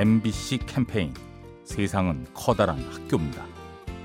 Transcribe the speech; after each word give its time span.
MBC 0.00 0.60
캠페인 0.64 1.12
세상은 1.62 2.26
커다란 2.32 2.78
학교입니다. 2.90 3.44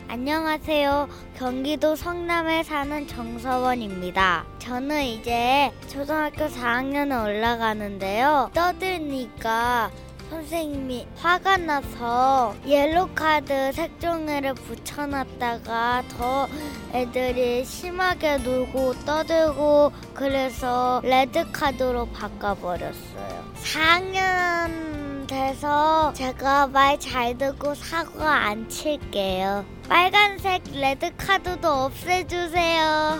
안녕하세요. 0.09 1.07
경기도 1.37 1.95
성남에 1.95 2.63
사는 2.63 3.07
정서원입니다. 3.07 4.43
저는 4.59 5.05
이제 5.05 5.71
초등학교 5.87 6.47
4학년에 6.47 7.23
올라가는데요. 7.23 8.51
떠드니까 8.53 9.89
선생님이 10.29 11.07
화가 11.15 11.55
나서 11.55 12.53
옐로 12.67 13.07
카드 13.15 13.71
색종이를 13.71 14.53
붙여놨다가 14.53 16.03
더 16.09 16.49
애들이 16.91 17.63
심하게 17.63 18.35
놀고 18.39 19.05
떠들고 19.05 19.93
그래서 20.13 20.99
레드 21.05 21.49
카드로 21.53 22.07
바꿔버렸어요. 22.07 23.45
4학년 23.63 25.04
돼서 25.27 26.13
제가 26.13 26.67
말 26.67 26.99
잘 26.99 27.37
듣고 27.37 27.75
사고 27.75 28.21
안 28.23 28.67
칠게요. 28.69 29.65
빨간색 29.89 30.63
레드 30.73 31.15
카드도 31.17 31.67
없애주세요. 31.67 33.19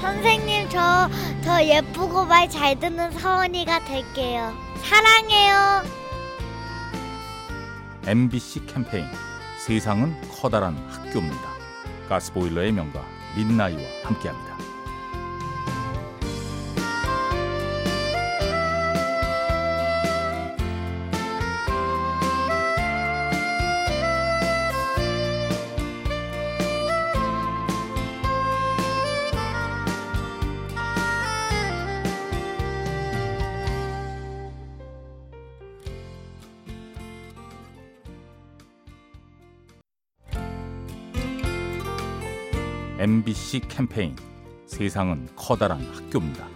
선생님 0.00 0.68
저 0.70 1.08
더 1.44 1.62
예쁘고 1.62 2.24
말 2.24 2.48
잘 2.48 2.78
듣는 2.80 3.10
서원이가 3.12 3.84
될게요. 3.84 4.52
사랑해요. 4.82 5.82
MBC 8.06 8.66
캠페인 8.66 9.06
세상은 9.58 10.14
커다란 10.30 10.76
학교입니다. 10.90 11.40
가스보일러의 12.08 12.72
명가 12.72 13.02
민나이와 13.36 13.80
함께합니다. 14.04 14.54
MBC 43.04 43.60
캠페인 43.68 44.16
세상은 44.64 45.28
커다란 45.36 45.78
학교입니다. 45.92 46.46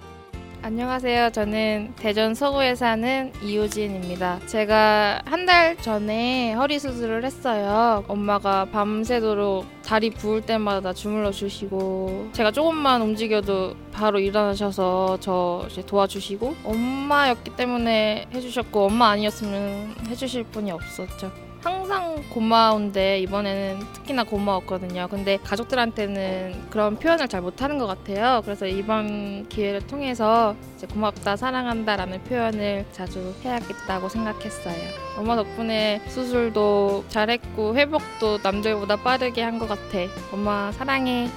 안녕하세요. 0.63 1.29
저는 1.33 1.93
대전 1.97 2.35
서구에 2.35 2.75
사는 2.75 3.31
이효진입니다. 3.43 4.41
제가 4.47 5.21
한 5.27 5.45
달 5.45 5.77
전에 5.77 6.55
허리 6.55 6.79
수술을 6.79 7.23
했어요. 7.27 8.03
엄마가 8.09 8.65
밤새도록 8.67 9.67
다리 9.85 10.09
부을 10.09 10.41
때마다 10.41 10.95
주물러 10.95 11.33
주시고 11.33 12.31
제가 12.33 12.51
조금만 12.51 13.03
움직여도 13.03 13.75
바로 13.93 14.19
일어나셔서 14.19 15.19
저 15.21 15.69
도와주시고 15.87 16.57
엄마였기 16.65 17.57
때문에 17.57 18.27
해주셨고 18.33 18.87
엄마 18.87 19.11
아니었으면 19.11 19.97
해주실 20.09 20.45
분이 20.45 20.71
없었죠. 20.71 21.31
항상 21.63 22.23
고마운데 22.31 23.19
이번에는 23.21 23.81
특히나 23.93 24.23
고마웠거든요. 24.25 25.09
근데 25.11 25.39
가족들한테는 25.39 26.69
그런 26.71 26.97
표현을 26.97 27.27
잘 27.29 27.41
못하는 27.41 27.79
것 27.79 27.87
같아요. 27.87 28.43
그래서 28.45 28.67
이번 28.67 29.49
기회를 29.49 29.87
통해서 29.87 30.55
이제 30.77 30.87
고맙다, 30.87 31.37
사랑한다라는 31.37 32.23
표현을 32.25 32.87
자주 32.93 33.35
해야겠다고 33.45 34.09
생각했어요. 34.09 34.77
엄마 35.17 35.35
덕분에 35.35 36.01
수술도 36.09 37.05
잘했고 37.09 37.75
회복도 37.75 38.39
남들보다 38.43 38.97
빠르게 38.97 39.43
한 39.43 39.59
것 39.59 39.67
같아. 39.69 39.99
엄마 40.33 40.71
사랑해. 40.71 41.29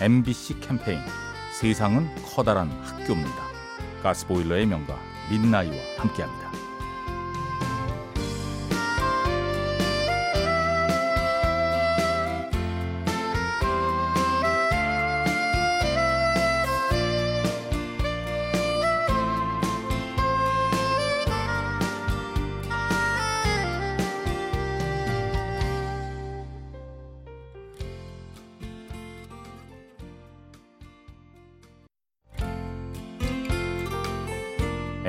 MBC 0.00 0.60
캠페인 0.60 0.98
세상은 1.52 2.08
커다란 2.24 2.70
학교입니다. 2.82 3.42
가스보일러의 4.02 4.64
명가 4.64 4.96
민나이와 5.30 5.74
함께합니다. 5.98 6.50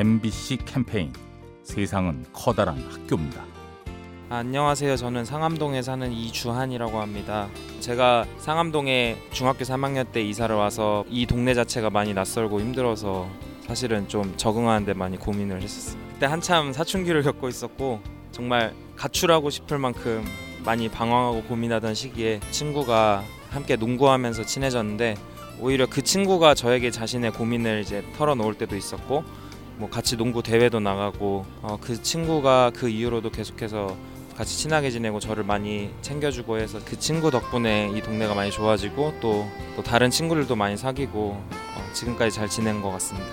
MBC 0.02 0.58
캠페인 0.66 1.14
세상은 1.62 2.26
커다란 2.34 2.76
학교입니다. 2.90 3.46
안녕하세요. 4.30 4.98
저는 4.98 5.26
상암동에 5.26 5.84
사는 5.84 6.12
이주한이라고 6.12 7.00
합니다. 7.00 7.50
제가 7.82 8.26
상암동에 8.40 9.18
중학교 9.32 9.60
3학년 9.60 10.12
때 10.12 10.24
이사를 10.24 10.56
와서 10.56 11.06
이 11.08 11.28
동네 11.28 11.54
자체가 11.54 11.92
많이 11.92 12.16
낯설고 12.16 12.62
힘들어서 12.62 13.30
사실은 13.68 14.08
좀 14.08 14.34
적응하는데 14.38 14.92
많이 14.96 15.18
고민을 15.18 15.62
했었어요. 15.62 16.02
그때 16.14 16.26
한참 16.26 16.74
사춘기를 16.74 17.22
겪고 17.22 17.48
있었고 17.48 18.02
정말 18.32 18.74
가출하고 18.96 19.52
싶을 19.52 19.78
만큼 19.78 20.26
많이 20.66 20.90
방황하고 20.90 21.44
고민하던 21.44 21.94
시기에 21.94 22.40
친구가 22.50 23.24
함께 23.52 23.76
농구하면서 23.76 24.46
친해졌는데 24.48 25.16
오히려 25.60 25.86
그 25.86 26.02
친구가 26.02 26.56
저에게 26.56 26.90
자신의 26.90 27.34
고민을 27.34 27.82
이제 27.82 28.04
털어놓을 28.18 28.56
때도 28.56 28.76
있었고 28.76 29.24
뭐 29.78 29.90
같이 29.90 30.16
농구 30.16 30.44
대회도 30.44 30.80
나가고 30.80 31.46
어, 31.62 31.78
그 31.82 32.02
친구가 32.02 32.72
그 32.76 32.90
이후로도 32.90 33.32
계속해서 33.32 33.96
같이 34.36 34.58
친하게 34.58 34.90
지내고 34.90 35.20
저를 35.20 35.44
많이 35.44 35.94
챙겨주고 36.02 36.58
해서 36.58 36.80
그 36.86 36.98
친구 36.98 37.32
덕분에 37.32 37.92
이 37.96 38.02
동네가 38.02 38.34
많이 38.34 38.50
좋아지고 38.52 39.16
또, 39.22 39.48
또 39.76 39.84
다른 39.84 40.10
친구들도 40.10 40.56
많이 40.56 40.78
사귀고 40.78 41.32
어, 41.32 41.94
지금까지 41.94 42.36
잘 42.36 42.50
지낸 42.50 42.82
것 42.82 42.92
같습니다. 42.92 43.28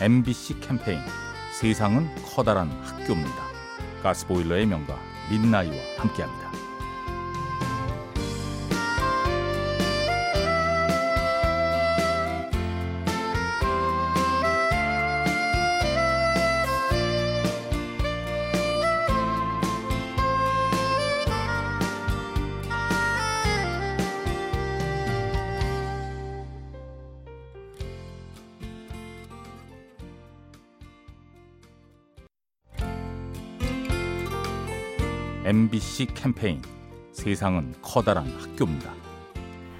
MBC 0.00 0.60
캠페인 0.60 0.98
세상은 1.52 2.08
커다란 2.24 2.70
학교입니다. 2.82 3.50
가스보일러의 4.02 4.66
명가 4.66 4.98
민나이와 5.30 5.76
함께합니다. 5.98 6.59
MBC 35.50 36.06
캠페인 36.14 36.62
세상은 37.10 37.74
커다란 37.82 38.24
학교입니다. 38.38 38.94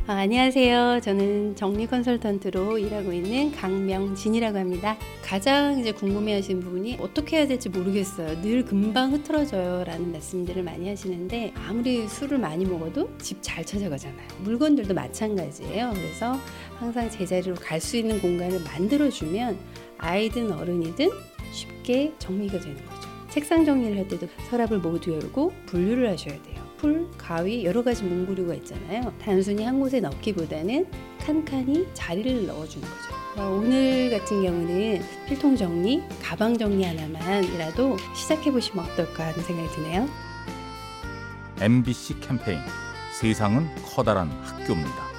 아, 0.08 0.14
안녕하세요. 0.14 0.98
저는 1.00 1.54
정리 1.54 1.86
컨설턴트로 1.86 2.76
일하고 2.78 3.12
있는 3.12 3.53
강명진이라고 3.53 4.58
합니다. 4.58 4.97
가장 5.25 5.78
이제 5.78 5.93
궁금해하시는 5.93 6.61
부분이 6.61 6.96
어떻게 7.00 7.37
해야 7.37 7.46
될지 7.46 7.69
모르겠어요. 7.69 8.43
늘 8.43 8.64
금방 8.64 9.12
흐트러져요라는 9.12 10.11
말씀들을 10.11 10.61
많이 10.64 10.88
하시는데 10.88 11.55
아무리 11.69 12.08
술을 12.08 12.38
많이 12.38 12.64
먹어도 12.64 13.17
집 13.19 13.40
잘 13.40 13.64
찾아가잖아요. 13.64 14.26
물건들도 14.40 14.93
마찬가지예요. 14.93 15.93
그래서 15.94 16.37
항상 16.81 17.08
제자리로 17.08 17.55
갈 17.55 17.81
수 17.81 17.96
있는 17.96 18.20
공간을 18.20 18.64
만들어주면 18.64 19.56
아이든 19.99 20.50
어른이든 20.50 21.11
쉽게 21.52 22.12
정리가 22.19 22.58
되는 22.58 22.75
거죠. 22.87 23.00
책상 23.31 23.65
정리를 23.65 23.97
할 23.97 24.09
때도 24.09 24.29
서랍을 24.50 24.79
모두 24.79 25.12
열고 25.12 25.53
분류를 25.67 26.11
하셔야 26.11 26.41
돼요. 26.43 26.61
풀, 26.77 27.06
가위 27.17 27.65
여러 27.65 27.85
가지 27.85 28.03
문구류가 28.03 28.55
있잖아요. 28.56 29.12
단순히 29.23 29.65
한 29.65 29.79
곳에 29.79 30.00
넣기보다는 30.00 30.87
칸칸이 31.21 31.88
자리를 31.94 32.47
넣어주는 32.47 32.87
거죠. 32.88 33.21
어, 33.41 33.50
오늘 33.50 34.11
같은 34.11 34.43
경우는 34.43 35.00
필통 35.29 35.56
정리, 35.56 36.03
가방 36.23 36.56
정리 36.59 36.82
하나만이라도 36.85 37.97
시작해 38.17 38.50
보시면 38.50 38.85
어떨까 38.85 39.29
하는 39.29 39.43
생각이 39.43 39.69
드네요. 39.77 40.09
MBC 41.61 42.21
캠페인 42.21 42.59
세상은 43.12 43.69
커다란 43.85 44.31
학교입니다. 44.43 45.11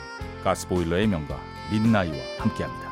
가스보일러의 0.43 1.07
명가 1.07 1.39
민나이와 1.71 2.17
함께합니다. 2.39 2.91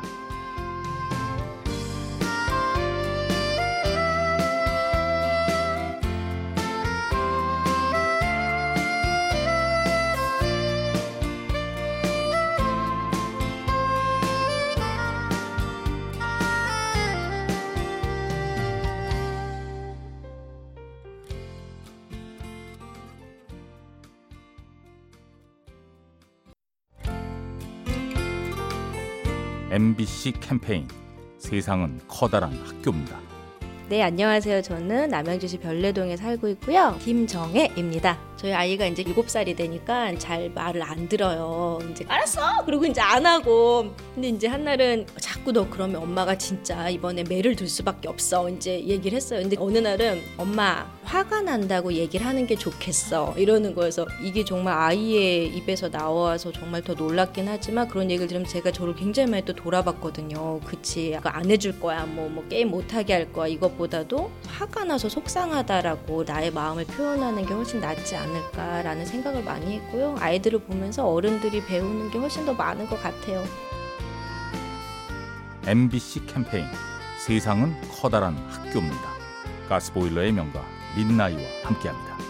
MBC 29.70 30.32
캠페인 30.40 30.88
세상은 31.38 32.00
커다란 32.08 32.52
학교입니다. 32.64 33.16
네, 33.88 34.02
안녕하세요. 34.02 34.62
저는 34.62 35.10
남양주시 35.10 35.58
별내동에 35.60 36.16
살고 36.16 36.48
있고요. 36.48 36.96
김정혜입니다. 37.00 38.18
저희 38.40 38.54
아이가 38.54 38.86
이제 38.86 39.04
7살이 39.04 39.54
되니까 39.54 40.14
잘 40.16 40.48
말을 40.48 40.82
안 40.82 41.06
들어요. 41.10 41.78
이제 41.90 42.06
알았어! 42.08 42.64
그리고 42.64 42.86
이제 42.86 42.98
안 42.98 43.26
하고. 43.26 43.94
근데 44.14 44.28
이제 44.28 44.48
한날은 44.48 45.06
자꾸 45.20 45.52
너 45.52 45.68
그러면 45.68 46.00
엄마가 46.00 46.38
진짜 46.38 46.88
이번에 46.88 47.22
매를 47.24 47.54
둘 47.54 47.68
수밖에 47.68 48.08
없어. 48.08 48.48
이제 48.48 48.82
얘기를 48.82 49.14
했어요. 49.14 49.42
근데 49.42 49.56
어느 49.58 49.76
날은 49.76 50.22
엄마 50.38 50.90
화가 51.04 51.42
난다고 51.42 51.92
얘기를 51.92 52.24
하는 52.24 52.46
게 52.46 52.56
좋겠어. 52.56 53.34
이러는 53.36 53.74
거여서 53.74 54.06
이게 54.22 54.42
정말 54.42 54.72
아이의 54.72 55.48
입에서 55.48 55.90
나와서 55.90 56.50
정말 56.50 56.80
더 56.80 56.94
놀랍긴 56.94 57.46
하지만 57.46 57.88
그런 57.88 58.10
얘기를 58.10 58.26
들으면 58.26 58.48
제가 58.48 58.72
저를 58.72 58.94
굉장히 58.94 59.30
많이 59.30 59.44
또 59.44 59.52
돌아봤거든요. 59.52 60.60
그치. 60.60 61.14
안 61.22 61.50
해줄 61.50 61.78
거야. 61.78 62.06
뭐, 62.06 62.30
뭐 62.30 62.42
게임 62.48 62.70
못하게 62.70 63.12
할 63.12 63.32
거야. 63.34 63.48
이것보다도 63.48 64.30
화가 64.46 64.84
나서 64.84 65.10
속상하다라고 65.10 66.24
나의 66.24 66.52
마음을 66.52 66.86
표현하는 66.86 67.44
게 67.44 67.52
훨씬 67.52 67.80
낫지 67.80 68.16
않 68.16 68.29
을까라는 68.34 69.06
생각을 69.06 69.42
많이 69.42 69.76
했고요. 69.76 70.16
아이들을 70.18 70.60
보면서 70.60 71.06
어른들이 71.06 71.64
배우는 71.64 72.10
게 72.10 72.18
훨씬 72.18 72.44
더 72.44 72.54
많은 72.54 72.86
것 72.88 73.00
같아요. 73.02 73.44
MBC 75.66 76.26
캠페인 76.26 76.66
세상은 77.18 77.74
커다란 78.00 78.36
학교입니다. 78.48 79.10
가스보일러의 79.68 80.32
명가 80.32 80.64
민나이와 80.96 81.40
함께합니다. 81.64 82.29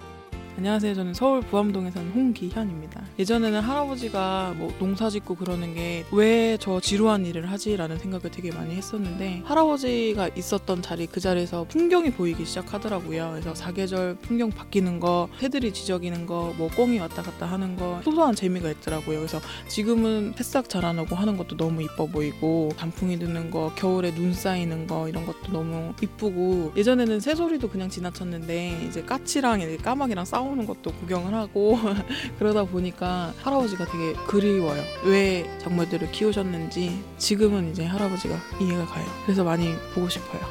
안녕하세요. 0.57 0.93
저는 0.93 1.13
서울 1.15 1.41
부암동에 1.41 1.89
사는 1.89 2.11
홍기현입니다. 2.11 3.01
예전에는 3.17 3.61
할아버지가 3.61 4.53
뭐 4.57 4.71
농사 4.77 5.09
짓고 5.09 5.35
그러는 5.35 5.73
게 5.73 6.05
왜 6.11 6.57
저 6.59 6.79
지루한 6.79 7.25
일을 7.25 7.49
하지라는 7.49 7.97
생각을 7.97 8.29
되게 8.29 8.51
많이 8.51 8.75
했었는데 8.75 9.41
할아버지가 9.45 10.29
있었던 10.35 10.81
자리 10.83 11.07
그 11.07 11.19
자리에서 11.19 11.63
풍경이 11.69 12.11
보이기 12.11 12.45
시작하더라고요. 12.45 13.29
그래서 13.31 13.55
사계절 13.55 14.17
풍경 14.21 14.49
바뀌는 14.51 14.99
거, 14.99 15.29
새들이 15.39 15.73
지저귀는 15.73 16.25
거, 16.27 16.53
뭐 16.57 16.69
꽁이 16.75 16.99
왔다 16.99 17.23
갔다 17.23 17.45
하는 17.47 17.75
거 17.77 17.99
소소한 18.03 18.35
재미가 18.35 18.69
있더라고요. 18.71 19.17
그래서 19.17 19.39
지금은 19.67 20.33
새싹 20.35 20.69
자라나고 20.69 21.15
하는 21.15 21.37
것도 21.37 21.57
너무 21.57 21.81
이뻐 21.81 22.05
보이고 22.05 22.69
단풍이 22.77 23.17
드는 23.17 23.49
거, 23.49 23.71
겨울에 23.75 24.13
눈 24.13 24.33
쌓이는 24.33 24.85
거 24.85 25.07
이런 25.09 25.25
것도 25.25 25.51
너무 25.51 25.93
이쁘고 26.03 26.73
예전에는 26.75 27.19
새소리도 27.19 27.69
그냥 27.69 27.89
지나쳤는데 27.89 28.85
이제 28.87 29.01
까치랑 29.01 29.61
까마귀랑 29.81 30.25
싸 30.25 30.40
우는 30.41 30.65
것도 30.65 30.91
구경을 30.91 31.33
하고 31.33 31.77
그러다 32.39 32.63
보니까 32.63 33.33
할아버지가 33.41 33.85
되게 33.85 34.13
그리워요. 34.27 34.81
왜 35.05 35.45
작물들을 35.59 36.11
키우셨는지 36.11 37.03
지금은 37.17 37.71
이제 37.71 37.85
할아버지가 37.85 38.35
이해가 38.59 38.85
가요. 38.85 39.05
그래서 39.25 39.43
많이 39.43 39.75
보고 39.93 40.09
싶어요. 40.09 40.41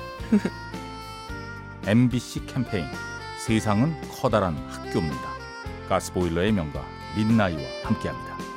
MBC 1.86 2.46
캠페인 2.46 2.84
세상은 3.38 3.94
커다란 4.10 4.56
학교입니다. 4.68 5.30
가스보일러의 5.88 6.52
명가 6.52 6.84
민나이와 7.16 7.60
함께합니다. 7.84 8.49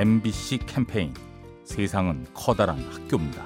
MBC 0.00 0.60
캠페인 0.64 1.12
세상은 1.62 2.24
커다란 2.32 2.78
학교입니다. 2.90 3.44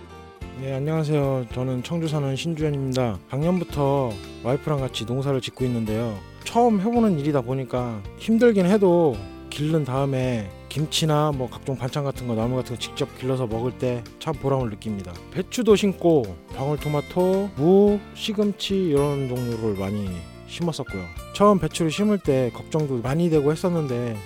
네, 0.61 0.73
안녕하세요. 0.75 1.47
저는 1.53 1.83
청주 1.83 2.07
사는 2.07 2.37
신주현입니다. 2.37 3.19
작년부터 3.29 4.13
와이프랑 4.45 4.79
같이 4.79 5.05
농사를 5.05 5.41
짓고 5.41 5.65
있는데요. 5.65 6.17
처음 6.45 6.81
해보는 6.81 7.19
일이다 7.19 7.41
보니까 7.41 8.01
힘들긴 8.19 8.67
해도 8.67 9.17
기른 9.51 9.85
다음에 9.85 10.49
김치나 10.69 11.33
뭐 11.35 11.51
각종 11.51 11.77
반찬 11.77 12.05
같은 12.05 12.29
거 12.29 12.37
나물 12.37 12.59
같은 12.59 12.77
거 12.77 12.81
직접 12.81 13.19
길러서 13.19 13.49
먹을 13.49 13.77
때 13.77 14.05
참 14.21 14.33
보람을 14.35 14.71
느낍니다. 14.71 15.13
배추도 15.33 15.75
심고 15.75 16.37
방울토마토, 16.55 17.51
무, 17.57 17.99
시금치 18.15 18.91
이런 18.91 19.29
종류를 19.29 19.75
많이 19.75 20.09
심었었고요. 20.47 21.03
처음 21.35 21.59
배추를 21.59 21.91
심을 21.91 22.17
때 22.19 22.53
걱정도 22.55 22.99
많이 22.99 23.29
되고 23.29 23.51
했었는데 23.51 24.17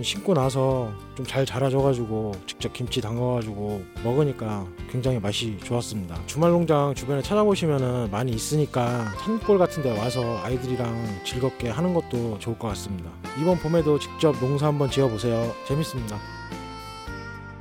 심고 0.00 0.34
나서 0.34 0.92
좀 1.14 1.26
잘 1.26 1.46
자라져가지고 1.46 2.32
직접 2.46 2.72
김치 2.72 3.00
담가가지고 3.00 3.84
먹으니까 4.04 4.66
굉장히 4.90 5.18
맛이 5.18 5.58
좋았습니다. 5.64 6.18
주말 6.26 6.50
농장 6.50 6.94
주변에 6.94 7.22
찾아보시면은 7.22 8.10
많이 8.10 8.32
있으니까 8.32 9.12
산골 9.24 9.58
같은 9.58 9.82
데 9.82 9.96
와서 9.98 10.40
아이들이랑 10.42 11.22
즐겁게 11.24 11.68
하는 11.70 11.94
것도 11.94 12.38
좋을 12.38 12.58
것 12.58 12.68
같습니다. 12.68 13.10
이번 13.40 13.58
봄에도 13.58 13.98
직접 13.98 14.38
농사 14.40 14.66
한번 14.66 14.90
지어보세요. 14.90 15.54
재밌습니다. 15.66 16.18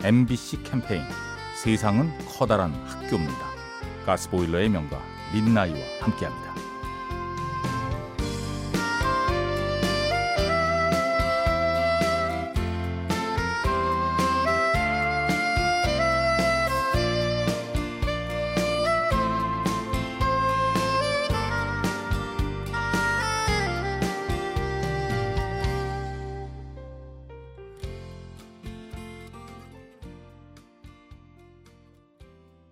MBC 0.03 0.63
캠페인 0.63 1.03
세상은 1.63 2.11
커다란 2.27 2.73
학교입니다. 2.85 3.51
가스보일러의 4.05 4.69
명가 4.69 4.99
민나이와 5.33 5.77
함께합니다. 6.01 6.60